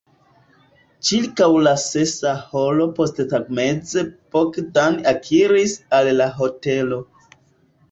[1.09, 4.05] Ĉirkaŭ la sesa horo posttagmeze
[4.37, 7.03] Bogdan ekiris al la hotelo.